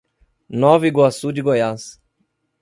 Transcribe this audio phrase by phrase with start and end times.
[0.49, 2.01] Nova Iguaçu de Goiás